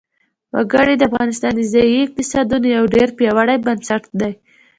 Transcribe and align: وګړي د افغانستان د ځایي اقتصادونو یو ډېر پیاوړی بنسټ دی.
وګړي 0.55 0.93
د 0.97 1.01
افغانستان 1.09 1.53
د 1.57 1.61
ځایي 1.73 1.97
اقتصادونو 2.05 2.67
یو 2.77 2.85
ډېر 2.95 3.09
پیاوړی 3.17 3.57
بنسټ 3.65 4.03
دی. 4.19 4.31